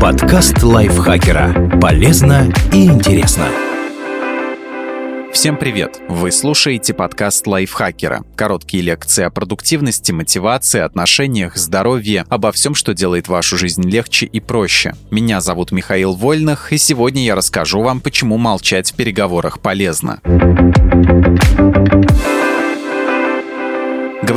[0.00, 1.78] Подкаст лайфхакера.
[1.80, 3.46] Полезно и интересно.
[5.32, 6.00] Всем привет!
[6.08, 8.24] Вы слушаете подкаст лайфхакера.
[8.36, 14.40] Короткие лекции о продуктивности, мотивации, отношениях, здоровье, обо всем, что делает вашу жизнь легче и
[14.40, 14.94] проще.
[15.10, 20.20] Меня зовут Михаил Вольных, и сегодня я расскажу вам, почему молчать в переговорах полезно.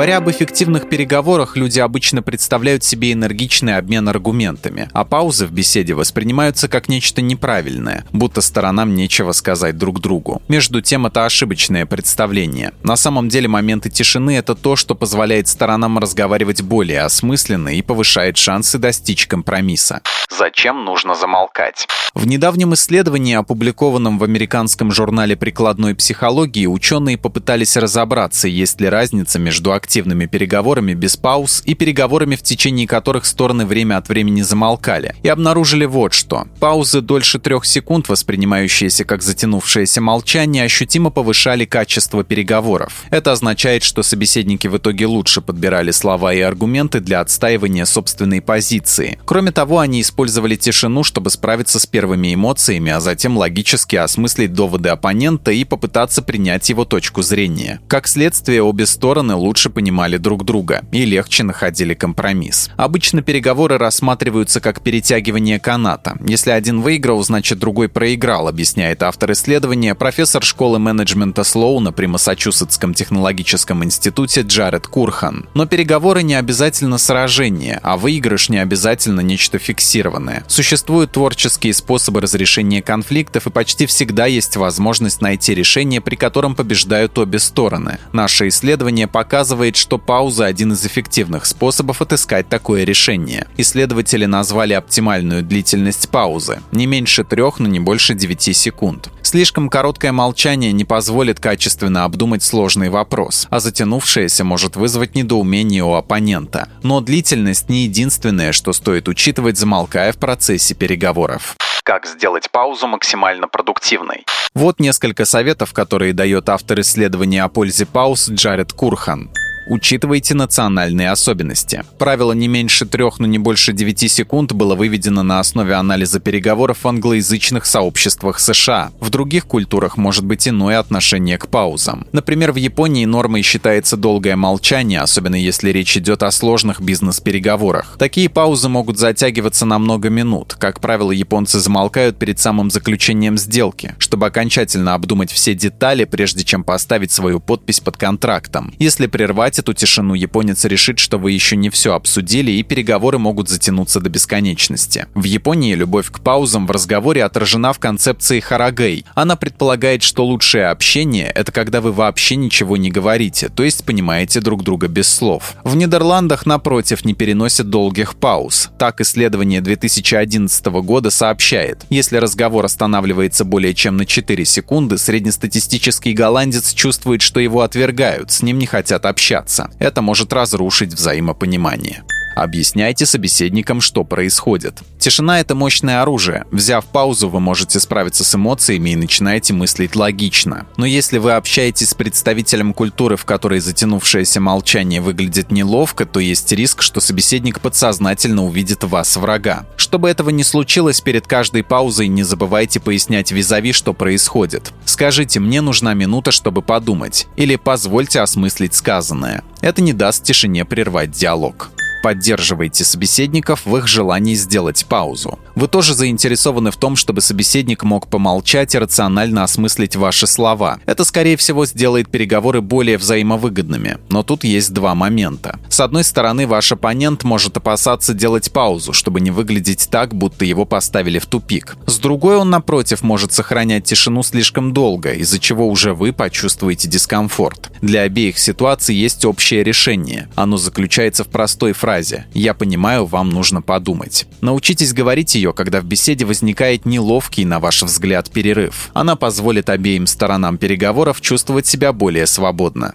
[0.01, 5.93] Говоря об эффективных переговорах, люди обычно представляют себе энергичный обмен аргументами, а паузы в беседе
[5.93, 10.41] воспринимаются как нечто неправильное, будто сторонам нечего сказать друг другу.
[10.47, 12.73] Между тем, это ошибочное представление.
[12.81, 18.37] На самом деле моменты тишины— это то, что позволяет сторонам разговаривать более осмысленно и повышает
[18.37, 20.01] шансы достичь компромисса.
[20.35, 21.87] Зачем нужно замолкать?
[22.13, 29.39] В недавнем исследовании, опубликованном в американском журнале прикладной психологии, ученые попытались разобраться, есть ли разница
[29.39, 35.15] между активными переговорами без пауз и переговорами, в течение которых стороны время от времени замолкали,
[35.21, 36.47] и обнаружили вот что.
[36.61, 43.03] Паузы дольше трех секунд, воспринимающиеся как затянувшееся молчание, ощутимо повышали качество переговоров.
[43.09, 49.19] Это означает, что собеседники в итоге лучше подбирали слова и аргументы для отстаивания собственной позиции.
[49.25, 54.87] Кроме того, они использовали тишину, чтобы справиться с первыми эмоциями, а затем логически осмыслить доводы
[54.87, 57.81] оппонента и попытаться принять его точку зрения.
[57.89, 62.69] Как следствие, обе стороны лучше понимали друг друга и легче находили компромисс.
[62.77, 66.17] Обычно переговоры рассматриваются как перетягивание каната.
[66.25, 72.93] Если один выиграл, значит другой проиграл, объясняет автор исследования, профессор школы менеджмента Слоуна при Массачусетском
[72.93, 75.47] технологическом институте Джаред Курхан.
[75.53, 80.43] Но переговоры не обязательно сражение, а выигрыш не обязательно нечто фиксированное.
[80.47, 87.17] Существуют творческие способы разрешения конфликтов, и почти всегда есть возможность найти решение, при котором побеждают
[87.17, 87.97] обе стороны.
[88.11, 93.47] Наше исследование показывает, показывает, что пауза– один из эффективных способов отыскать такое решение.
[93.57, 99.09] Исследователи назвали оптимальную длительность паузы– не меньше трех, но не больше 9 секунд.
[99.21, 105.93] Слишком короткое молчание не позволит качественно обдумать сложный вопрос, а затянувшееся может вызвать недоумение у
[105.93, 106.67] оппонента.
[106.81, 111.55] Но длительность не единственное, что стоит учитывать, замолкая в процессе переговоров.
[111.83, 114.25] Как сделать паузу максимально продуктивной?
[114.55, 119.29] Вот несколько советов, которые дает автор исследования о пользе пауз Джаред Курхан.
[119.67, 121.83] Учитывайте национальные особенности.
[121.97, 126.79] Правило не меньше трех, но не больше девяти секунд было выведено на основе анализа переговоров
[126.83, 128.91] в англоязычных сообществах США.
[128.99, 132.07] В других культурах может быть иное отношение к паузам.
[132.11, 137.95] Например, в Японии нормой считается долгое молчание, особенно если речь идет о сложных бизнес-переговорах.
[137.99, 140.55] Такие паузы могут затягиваться на много минут.
[140.59, 146.63] Как правило, японцы замолкают перед самым заключением сделки, чтобы окончательно обдумать все детали, прежде чем
[146.63, 148.73] поставить свою подпись под контрактом.
[148.79, 153.17] Если прервать Прервать эту тишину японец решит, что вы еще не все обсудили, и переговоры
[153.17, 155.07] могут затянуться до бесконечности.
[155.13, 159.03] В Японии любовь к паузам в разговоре отражена в концепции харагей.
[159.13, 164.39] Она предполагает, что лучшее общение— это когда вы вообще ничего не говорите, то есть понимаете
[164.39, 165.55] друг друга без слов.
[165.65, 168.69] В Нидерландах, напротив, не переносят долгих пауз.
[168.79, 176.73] Так исследование 2011 года сообщает, если разговор останавливается более чем на 4 секунды, среднестатистический голландец
[176.73, 179.69] чувствует, что его отвергают, с ним не хотят общаться общаться.
[179.79, 182.03] Это может разрушить взаимопонимание.
[182.35, 184.79] Объясняйте собеседникам, что происходит.
[184.99, 186.45] Тишина— это мощное оружие.
[186.51, 190.65] Взяв паузу, вы можете справиться с эмоциями и начинаете мыслить логично.
[190.77, 196.51] Но если вы общаетесь с представителем культуры, в которой затянувшееся молчание выглядит неловко, то есть
[196.51, 199.65] риск, что собеседник подсознательно увидит вас врага.
[199.75, 204.71] Чтобы этого не случилось, перед каждой паузой не забывайте пояснять визави, что происходит.
[204.85, 209.43] Скажите «мне нужна минута, чтобы подумать» или «позвольте осмыслить сказанное».
[209.61, 211.71] Это не даст тишине прервать диалог.
[212.01, 215.37] Поддерживайте собеседников в их желании сделать паузу.
[215.53, 220.79] Вы тоже заинтересованы в том, чтобы собеседник мог помолчать и рационально осмыслить ваши слова.
[220.87, 223.99] Это, скорее всего, сделает переговоры более взаимовыгодными.
[224.09, 225.59] Но тут есть два момента.
[225.69, 230.65] С одной стороны, ваш оппонент может опасаться делать паузу, чтобы не выглядеть так, будто его
[230.65, 231.75] поставили в тупик.
[231.85, 237.71] С другой, он, напротив, может сохранять тишину слишком долго, из-за чего уже вы почувствуете дискомфорт.
[237.81, 240.29] Для обеих ситуаций есть общее решение.
[240.35, 244.25] Оно заключается в простой фразе фразе «Я понимаю, вам нужно подумать».
[244.39, 248.91] Научитесь говорить ее, когда в беседе возникает неловкий, на ваш взгляд, перерыв.
[248.93, 252.93] Она позволит обеим сторонам переговоров чувствовать себя более свободно.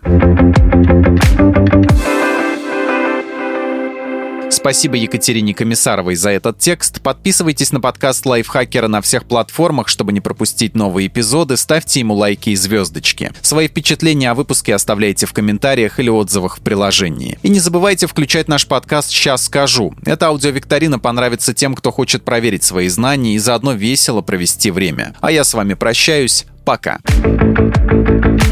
[4.66, 7.00] Спасибо Екатерине Комиссаровой за этот текст.
[7.00, 11.56] Подписывайтесь на подкаст Лайфхакера на всех платформах, чтобы не пропустить новые эпизоды.
[11.56, 13.30] Ставьте ему лайки и звездочки.
[13.42, 17.38] Свои впечатления о выпуске оставляйте в комментариях или отзывах в приложении.
[17.44, 19.94] И не забывайте включать наш подкаст «Сейчас скажу».
[20.04, 25.14] Эта аудиовикторина понравится тем, кто хочет проверить свои знания и заодно весело провести время.
[25.20, 26.44] А я с вами прощаюсь.
[26.64, 26.98] Пока.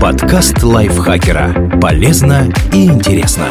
[0.00, 1.80] Подкаст Лайфхакера.
[1.80, 3.48] Полезно и интересно.